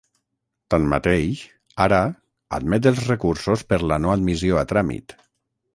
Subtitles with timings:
[0.73, 1.43] Tanmateix,
[1.87, 2.01] ara
[2.61, 5.21] admet els recursos per la no admissió a tràmit.